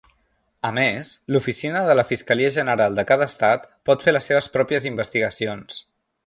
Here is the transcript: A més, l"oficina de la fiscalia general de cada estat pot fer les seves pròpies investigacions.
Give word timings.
A 0.67 0.69
més, 0.77 1.09
l"oficina 1.33 1.83
de 1.87 1.95
la 1.99 2.05
fiscalia 2.13 2.49
general 2.55 2.97
de 3.01 3.05
cada 3.13 3.29
estat 3.33 3.69
pot 3.91 4.07
fer 4.07 4.15
les 4.17 4.31
seves 4.31 4.49
pròpies 4.57 4.89
investigacions. 4.93 5.79